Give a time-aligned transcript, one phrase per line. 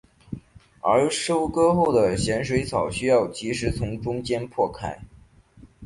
[0.81, 4.97] 而收割后的咸水草需要即时从中间破开。